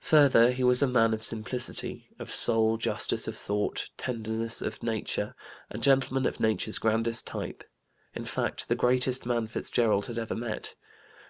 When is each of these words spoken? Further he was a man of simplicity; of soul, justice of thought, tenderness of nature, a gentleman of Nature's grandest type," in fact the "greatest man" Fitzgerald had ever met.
Further 0.00 0.52
he 0.52 0.64
was 0.64 0.80
a 0.80 0.86
man 0.86 1.12
of 1.12 1.22
simplicity; 1.22 2.08
of 2.18 2.32
soul, 2.32 2.78
justice 2.78 3.28
of 3.28 3.36
thought, 3.36 3.90
tenderness 3.98 4.62
of 4.62 4.82
nature, 4.82 5.34
a 5.70 5.76
gentleman 5.76 6.24
of 6.24 6.40
Nature's 6.40 6.78
grandest 6.78 7.26
type," 7.26 7.62
in 8.14 8.24
fact 8.24 8.68
the 8.70 8.74
"greatest 8.74 9.26
man" 9.26 9.46
Fitzgerald 9.46 10.06
had 10.06 10.18
ever 10.18 10.34
met. 10.34 10.76